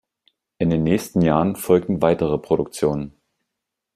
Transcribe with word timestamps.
In 0.57 0.71
den 0.71 0.81
nächsten 0.81 1.21
Jahren 1.21 1.55
folgten 1.55 2.01
weitere 2.01 2.39
Produktionen. 2.39 3.13